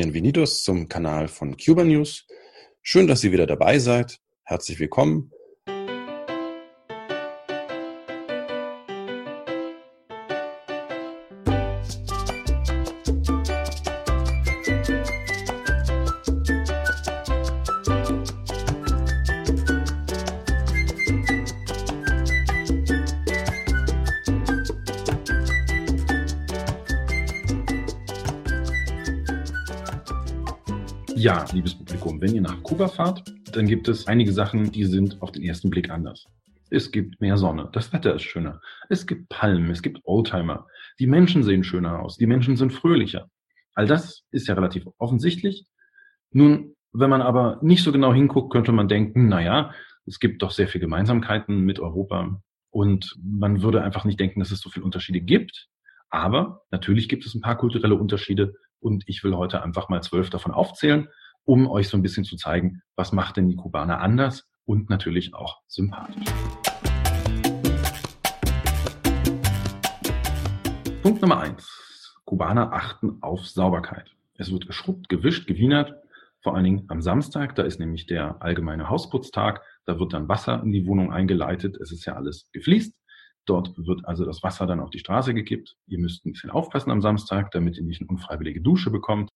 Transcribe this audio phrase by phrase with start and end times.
[0.00, 2.24] Bienvenidos zum Kanal von Cuba News.
[2.82, 4.20] Schön, dass ihr wieder dabei seid.
[4.44, 5.32] Herzlich willkommen.
[31.18, 35.20] Ja, liebes Publikum, wenn ihr nach Kuba fahrt, dann gibt es einige Sachen, die sind
[35.20, 36.26] auf den ersten Blick anders.
[36.70, 40.68] Es gibt mehr Sonne, das Wetter ist schöner, es gibt Palmen, es gibt Oldtimer,
[41.00, 43.28] die Menschen sehen schöner aus, die Menschen sind fröhlicher.
[43.74, 45.66] All das ist ja relativ offensichtlich.
[46.30, 49.74] Nun, wenn man aber nicht so genau hinguckt, könnte man denken, na ja,
[50.06, 52.40] es gibt doch sehr viele Gemeinsamkeiten mit Europa
[52.70, 55.66] und man würde einfach nicht denken, dass es so viele Unterschiede gibt.
[56.10, 60.30] Aber natürlich gibt es ein paar kulturelle Unterschiede und ich will heute einfach mal zwölf
[60.30, 61.08] davon aufzählen,
[61.44, 65.34] um euch so ein bisschen zu zeigen, was macht denn die Kubaner anders und natürlich
[65.34, 66.24] auch sympathisch.
[71.02, 72.14] Punkt Nummer eins.
[72.26, 74.14] Kubaner achten auf Sauberkeit.
[74.34, 75.94] Es wird geschrubbt, gewischt, gewienert.
[76.42, 79.62] Vor allen Dingen am Samstag, da ist nämlich der allgemeine Hausputztag.
[79.86, 81.76] Da wird dann Wasser in die Wohnung eingeleitet.
[81.80, 82.94] Es ist ja alles gefließt.
[83.48, 85.76] Dort wird also das Wasser dann auf die Straße gekippt.
[85.86, 89.30] Ihr müsst ein bisschen aufpassen am Samstag, damit ihr nicht eine unfreiwillige Dusche bekommt.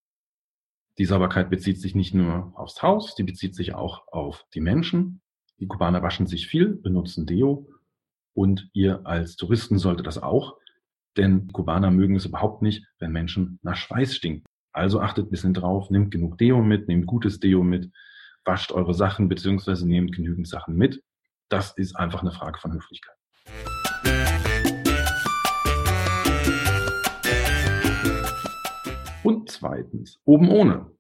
[0.99, 5.23] Die Sauberkeit bezieht sich nicht nur aufs Haus, die bezieht sich auch auf die Menschen.
[5.59, 7.67] Die Kubaner waschen sich viel, benutzen Deo
[8.35, 10.59] und ihr als Touristen solltet das auch,
[11.17, 14.45] denn Kubaner mögen es überhaupt nicht, wenn Menschen nach Schweiß stinken.
[14.73, 17.91] Also achtet ein bisschen drauf, nehmt genug Deo mit, nehmt gutes Deo mit,
[18.45, 21.03] wascht eure Sachen beziehungsweise nehmt genügend Sachen mit.
[21.49, 23.17] Das ist einfach eine Frage von Höflichkeit.
[29.63, 30.91] Zweitens, oben ohne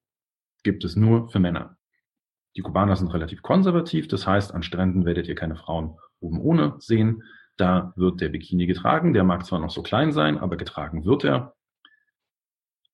[0.62, 1.76] gibt es nur für Männer.
[2.54, 6.76] Die Kubaner sind relativ konservativ, das heißt, an Stränden werdet ihr keine Frauen oben ohne
[6.78, 7.24] sehen.
[7.56, 11.24] Da wird der Bikini getragen, der mag zwar noch so klein sein, aber getragen wird
[11.24, 11.56] er.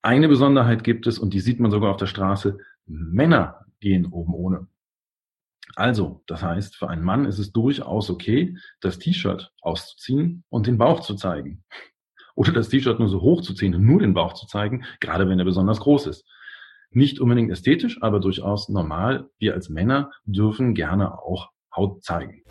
[0.01, 4.35] Eine Besonderheit gibt es, und die sieht man sogar auf der Straße, Männer gehen oben
[4.35, 4.69] ohne.
[5.77, 10.79] Also, das heißt, für einen Mann ist es durchaus okay, das T-Shirt auszuziehen und den
[10.79, 11.63] Bauch zu zeigen.
[12.39, 15.29] Oder das T-Shirt nur so hoch zu ziehen und nur den Bauch zu zeigen, gerade
[15.29, 16.25] wenn er besonders groß ist.
[16.93, 19.29] Nicht unbedingt ästhetisch, aber durchaus normal.
[19.41, 22.45] Wir als Männer dürfen gerne auch Haut zeigen.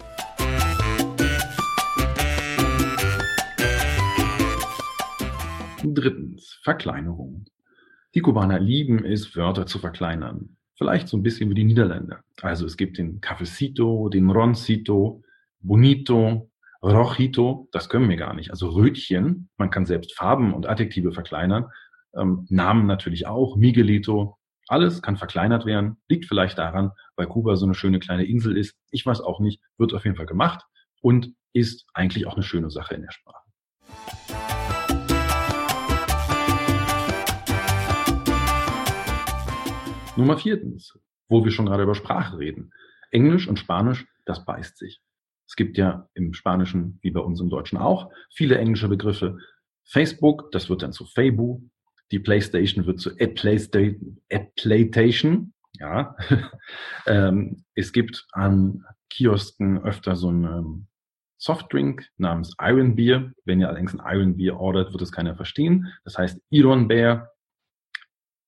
[5.82, 7.46] Drittens, Verkleinerung.
[8.14, 10.58] Die Kubaner lieben es, Wörter zu verkleinern.
[10.76, 12.20] Vielleicht so ein bisschen wie die Niederländer.
[12.42, 15.24] Also es gibt den Cafecito, den Roncito,
[15.62, 16.47] Bonito,
[16.84, 18.52] Rojito, das können wir gar nicht.
[18.52, 21.72] Also Rötchen, man kann selbst Farben und Adjektive verkleinern.
[22.16, 25.98] Ähm, Namen natürlich auch, Miguelito, alles kann verkleinert werden.
[26.08, 28.76] Liegt vielleicht daran, weil Kuba so eine schöne kleine Insel ist.
[28.92, 30.66] Ich weiß auch nicht, wird auf jeden Fall gemacht
[31.02, 33.48] und ist eigentlich auch eine schöne Sache in der Sprache.
[40.16, 40.98] Nummer viertens,
[41.30, 42.72] wo wir schon gerade über Sprache reden.
[43.12, 45.02] Englisch und Spanisch, das beißt sich.
[45.48, 49.38] Es gibt ja im Spanischen, wie bei uns im Deutschen auch, viele englische Begriffe.
[49.86, 51.62] Facebook, das wird dann zu Feibu.
[52.12, 53.12] Die PlayStation wird zu
[54.56, 55.54] Playtation.
[55.74, 56.16] Ja.
[57.08, 60.88] ähm, es gibt an Kiosken öfter so einen
[61.38, 63.32] Softdrink namens Iron Beer.
[63.46, 65.94] Wenn ihr allerdings ein Iron Beer ordert, wird es keiner verstehen.
[66.04, 67.32] Das heißt Iron Bear.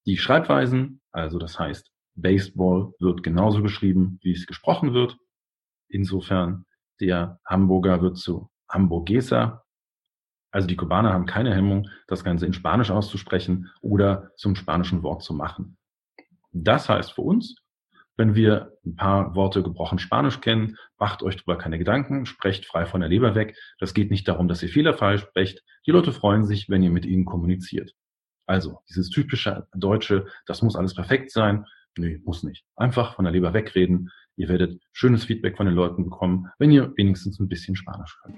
[0.05, 5.17] Die Schreibweisen also das heißt, Baseball wird genauso geschrieben, wie es gesprochen wird.
[5.87, 6.65] Insofern,
[6.99, 9.63] der Hamburger wird zu Hamburgeser.
[10.51, 15.23] Also die Kubaner haben keine Hemmung, das Ganze in Spanisch auszusprechen oder zum spanischen Wort
[15.23, 15.77] zu machen.
[16.51, 17.55] Das heißt für uns,
[18.19, 22.85] wenn wir ein paar Worte gebrochen Spanisch kennen, macht euch darüber keine Gedanken, sprecht frei
[22.85, 23.55] von der Leber weg.
[23.79, 25.63] Das geht nicht darum, dass ihr fehlerfrei sprecht.
[25.85, 27.93] Die Leute freuen sich, wenn ihr mit ihnen kommuniziert.
[28.45, 31.65] Also dieses typische Deutsche, das muss alles perfekt sein.
[31.97, 32.65] Nee, muss nicht.
[32.75, 34.09] Einfach von der Leber wegreden.
[34.39, 38.37] Ihr werdet schönes Feedback von den Leuten bekommen, wenn ihr wenigstens ein bisschen Spanisch könnt.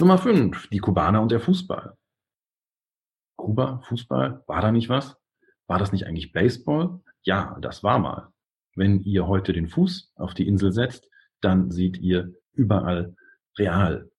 [0.00, 1.96] Nummer 5, die Kubaner und der Fußball.
[3.36, 5.16] Kuba, Fußball, war da nicht was?
[5.68, 7.00] War das nicht eigentlich Baseball?
[7.22, 8.32] Ja, das war mal.
[8.74, 11.08] Wenn ihr heute den Fuß auf die Insel setzt,
[11.40, 13.14] dann seht ihr überall
[13.56, 14.10] Real,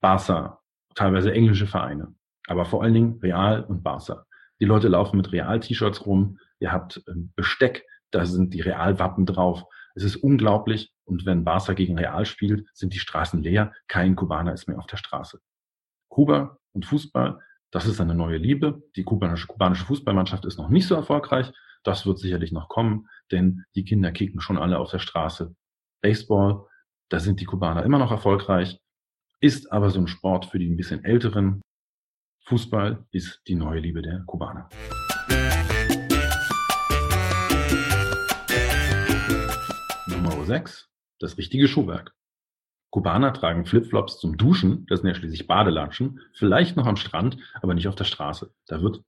[0.00, 0.60] Barca,
[0.96, 2.16] teilweise englische Vereine,
[2.48, 4.25] aber vor allen Dingen Real und Barca.
[4.60, 9.64] Die Leute laufen mit Real-T-Shirts rum, ihr habt ähm, Besteck, da sind die Real-Wappen drauf.
[9.94, 14.52] Es ist unglaublich und wenn Barca gegen Real spielt, sind die Straßen leer, kein Kubaner
[14.52, 15.40] ist mehr auf der Straße.
[16.08, 18.82] Kuba und Fußball, das ist eine neue Liebe.
[18.96, 21.52] Die kubanische, kubanische Fußballmannschaft ist noch nicht so erfolgreich.
[21.82, 25.54] Das wird sicherlich noch kommen, denn die Kinder kicken schon alle auf der Straße.
[26.00, 26.66] Baseball,
[27.10, 28.80] da sind die Kubaner immer noch erfolgreich,
[29.40, 31.60] ist aber so ein Sport für die ein bisschen älteren.
[32.48, 34.68] Fußball ist die neue Liebe der Kubaner.
[40.06, 40.88] Nummer 6,
[41.18, 42.14] das richtige Schuhwerk.
[42.90, 47.74] Kubaner tragen Flipflops zum Duschen, das sind ja schließlich Badelatschen, vielleicht noch am Strand, aber
[47.74, 48.54] nicht auf der Straße.
[48.68, 49.02] Da wird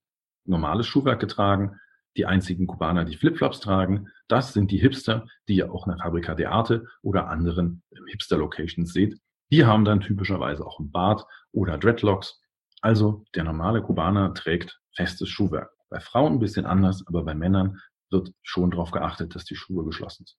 [0.44, 1.78] normales Schuhwerk getragen.
[2.16, 6.34] Die einzigen Kubaner, die Flipflops tragen, das sind die Hipster, die ihr auch nach Fabrika
[6.34, 9.20] de Arte oder anderen Hipster-Locations seht.
[9.52, 12.42] Die haben dann typischerweise auch einen Bart oder Dreadlocks.
[12.80, 15.72] Also der normale Kubaner trägt festes Schuhwerk.
[15.90, 19.84] Bei Frauen ein bisschen anders, aber bei Männern wird schon darauf geachtet, dass die Schuhe
[19.84, 20.38] geschlossen sind.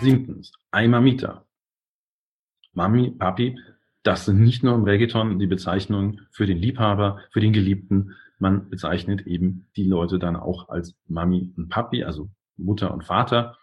[0.00, 1.44] Siebtens, Ay Mamita.
[2.72, 3.58] Mami, Papi,
[4.04, 8.14] das sind nicht nur im Reggaeton die Bezeichnungen für den Liebhaber, für den Geliebten.
[8.38, 13.56] Man bezeichnet eben die Leute dann auch als Mami und Papi, also Mutter und Vater.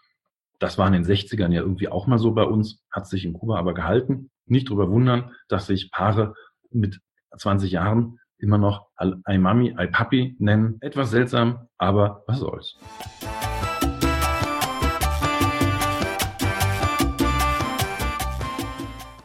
[0.62, 3.32] Das war in den 60ern ja irgendwie auch mal so bei uns, hat sich in
[3.32, 4.30] Kuba aber gehalten.
[4.46, 6.34] Nicht drüber wundern, dass sich Paare
[6.70, 7.00] mit
[7.36, 10.76] 20 Jahren immer noch Ay Mami, Ay Papi nennen.
[10.80, 12.78] Etwas seltsam, aber was soll's.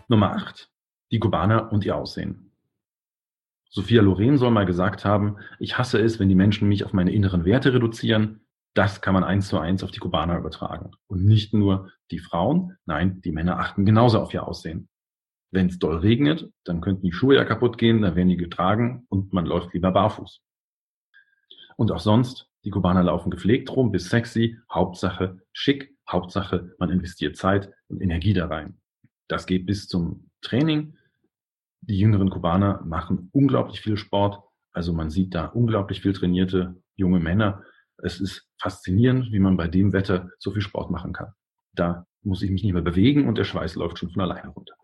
[0.08, 0.72] Nummer 8.
[1.12, 2.52] Die Kubaner und ihr Aussehen.
[3.70, 7.12] Sophia Loren soll mal gesagt haben, ich hasse es, wenn die Menschen mich auf meine
[7.12, 8.47] inneren Werte reduzieren.
[8.78, 10.92] Das kann man eins zu eins auf die Kubaner übertragen.
[11.08, 14.88] Und nicht nur die Frauen, nein, die Männer achten genauso auf ihr Aussehen.
[15.50, 19.08] Wenn es doll regnet, dann könnten die Schuhe ja kaputt gehen, dann werden die getragen
[19.10, 20.44] und man läuft lieber barfuß.
[21.76, 27.36] Und auch sonst, die Kubaner laufen gepflegt rum, bis sexy, Hauptsache schick, Hauptsache man investiert
[27.36, 28.80] Zeit und Energie da rein.
[29.28, 30.96] Das geht bis zum Training.
[31.82, 34.44] Die jüngeren Kubaner machen unglaublich viel Sport.
[34.72, 37.64] Also man sieht da unglaublich viel trainierte junge Männer.
[38.04, 41.34] Es ist faszinierend, wie man bei dem Wetter so viel Sport machen kann.
[41.74, 44.76] Da muss ich mich nicht mehr bewegen und der Schweiß läuft schon von alleine runter.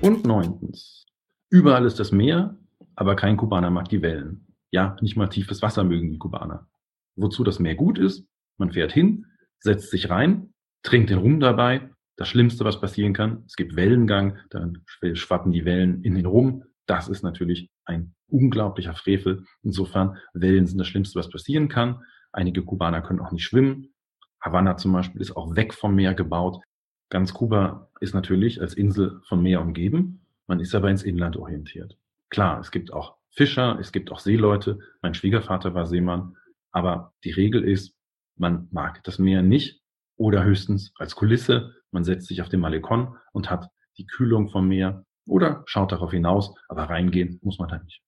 [0.00, 1.06] Und neuntens.
[1.50, 2.56] Überall ist das Meer,
[2.94, 4.46] aber kein Kubaner mag die Wellen.
[4.70, 6.68] Ja, nicht mal tiefes Wasser mögen die Kubaner.
[7.16, 8.28] Wozu das Meer gut ist,
[8.58, 9.26] man fährt hin,
[9.58, 10.54] setzt sich rein,
[10.84, 11.90] trinkt den Rum dabei.
[12.14, 14.84] Das Schlimmste, was passieren kann, es gibt Wellengang, dann
[15.14, 16.62] schwappen die Wellen in den Rum.
[16.88, 19.44] Das ist natürlich ein unglaublicher Frevel.
[19.62, 22.02] Insofern, Wellen sind das Schlimmste, was passieren kann.
[22.32, 23.92] Einige Kubaner können auch nicht schwimmen.
[24.40, 26.62] Havanna zum Beispiel ist auch weg vom Meer gebaut.
[27.10, 30.26] Ganz Kuba ist natürlich als Insel vom Meer umgeben.
[30.46, 31.98] Man ist aber ins Inland orientiert.
[32.30, 34.78] Klar, es gibt auch Fischer, es gibt auch Seeleute.
[35.02, 36.36] Mein Schwiegervater war Seemann.
[36.72, 37.94] Aber die Regel ist,
[38.36, 39.82] man mag das Meer nicht
[40.16, 41.74] oder höchstens als Kulisse.
[41.90, 43.68] Man setzt sich auf den Malecon und hat
[43.98, 48.02] die Kühlung vom Meer oder schaut darauf hinaus, aber reingehen muss man da nicht.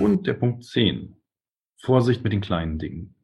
[0.00, 1.16] Und der Punkt 10.
[1.80, 3.14] Vorsicht mit den kleinen Dingen.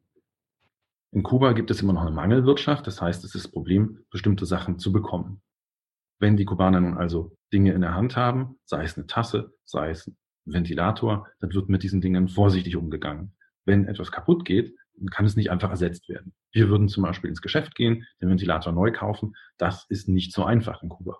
[1.11, 4.45] In Kuba gibt es immer noch eine Mangelwirtschaft, das heißt, es ist das Problem, bestimmte
[4.45, 5.41] Sachen zu bekommen.
[6.19, 9.89] Wenn die Kubaner nun also Dinge in der Hand haben, sei es eine Tasse, sei
[9.89, 10.11] es
[10.45, 13.35] Ventilator, dann wird mit diesen Dingen vorsichtig umgegangen.
[13.65, 14.75] Wenn etwas kaputt geht,
[15.07, 16.33] kann es nicht einfach ersetzt werden.
[16.51, 19.35] Wir würden zum Beispiel ins Geschäft gehen, den Ventilator neu kaufen.
[19.57, 21.19] Das ist nicht so einfach in Kuba.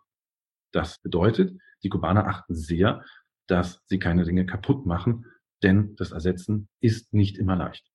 [0.71, 3.03] Das bedeutet, die Kubaner achten sehr,
[3.47, 5.25] dass sie keine Dinge kaputt machen,
[5.63, 7.89] denn das Ersetzen ist nicht immer leicht.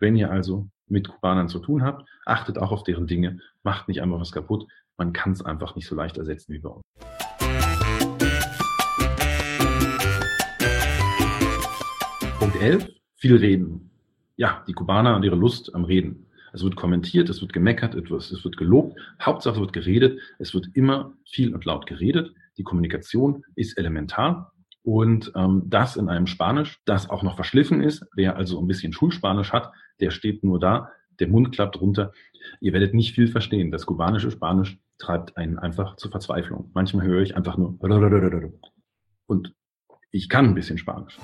[0.00, 4.02] Wenn ihr also mit Kubanern zu tun habt, achtet auch auf deren Dinge, macht nicht
[4.02, 4.66] einfach was kaputt.
[4.96, 6.82] Man kann es einfach nicht so leicht ersetzen wie bei uns.
[12.38, 13.93] Punkt 11, viel reden.
[14.36, 16.26] Ja, die Kubaner und ihre Lust am Reden.
[16.52, 18.98] Es wird kommentiert, es wird gemeckert, es wird gelobt.
[19.20, 20.20] Hauptsache wird geredet.
[20.38, 22.32] Es wird immer viel und laut geredet.
[22.58, 24.52] Die Kommunikation ist elementar.
[24.82, 28.06] Und ähm, das in einem Spanisch, das auch noch verschliffen ist.
[28.14, 32.12] Wer also ein bisschen Schulspanisch hat, der steht nur da, der Mund klappt runter.
[32.60, 33.70] Ihr werdet nicht viel verstehen.
[33.70, 36.70] Das kubanische Spanisch treibt einen einfach zur Verzweiflung.
[36.74, 37.78] Manchmal höre ich einfach nur
[39.26, 39.54] und
[40.10, 41.18] ich kann ein bisschen Spanisch.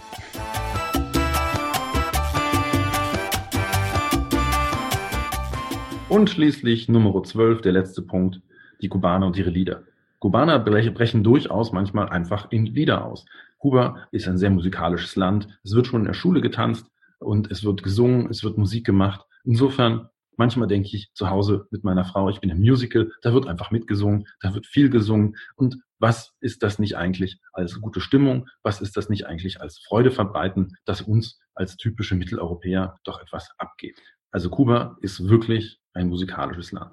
[6.11, 8.41] Und schließlich Nummer 12, der letzte Punkt,
[8.81, 9.85] die Kubaner und ihre Lieder.
[10.19, 13.27] Kubaner brechen durchaus manchmal einfach in Lieder aus.
[13.59, 15.47] Kuba ist ein sehr musikalisches Land.
[15.63, 16.91] Es wird schon in der Schule getanzt
[17.21, 19.25] und es wird gesungen, es wird Musik gemacht.
[19.45, 23.47] Insofern, manchmal denke ich zu Hause mit meiner Frau, ich bin im Musical, da wird
[23.47, 28.49] einfach mitgesungen, da wird viel gesungen und was ist das nicht eigentlich als gute Stimmung?
[28.65, 33.51] Was ist das nicht eigentlich als Freude verbreiten, dass uns als typische Mitteleuropäer doch etwas
[33.59, 33.97] abgeht?
[34.33, 36.93] Also Kuba ist wirklich ein musikalisches Land.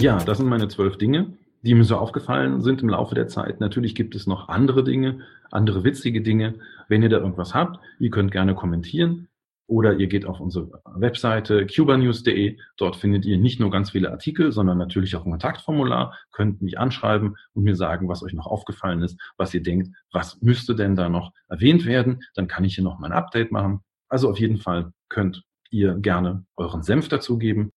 [0.00, 3.60] Ja, das sind meine zwölf Dinge, die mir so aufgefallen sind im Laufe der Zeit.
[3.60, 6.54] Natürlich gibt es noch andere Dinge, andere witzige Dinge.
[6.88, 9.28] Wenn ihr da irgendwas habt, ihr könnt gerne kommentieren
[9.66, 12.56] oder ihr geht auf unsere Webseite cubanews.de.
[12.78, 16.16] Dort findet ihr nicht nur ganz viele Artikel, sondern natürlich auch ein Kontaktformular.
[16.32, 20.40] Könnt mich anschreiben und mir sagen, was euch noch aufgefallen ist, was ihr denkt, was
[20.40, 22.22] müsste denn da noch erwähnt werden.
[22.34, 23.84] Dann kann ich hier noch mal ein Update machen.
[24.10, 27.70] Also auf jeden Fall könnt ihr gerne euren Senf dazugeben.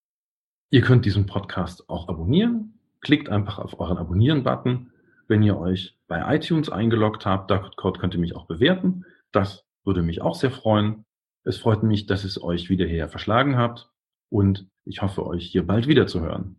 [0.71, 2.79] Ihr könnt diesen Podcast auch abonnieren.
[3.01, 4.91] Klickt einfach auf euren Abonnieren-Button.
[5.27, 9.05] Wenn ihr euch bei iTunes eingeloggt habt, dort könnt ihr mich auch bewerten.
[9.31, 11.05] Das würde mich auch sehr freuen.
[11.43, 13.89] Es freut mich, dass es euch wieder hierher verschlagen habt
[14.29, 16.55] und ich hoffe, euch hier bald wieder zu hören.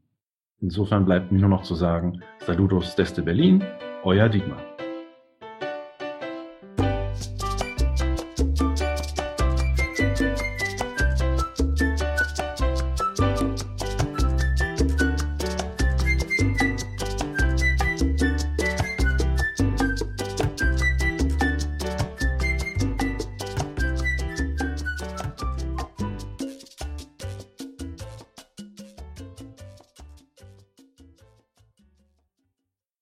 [0.61, 3.65] Insofern bleibt mir nur noch zu sagen, Saludos desde Berlin,
[4.03, 4.74] euer Dietmar.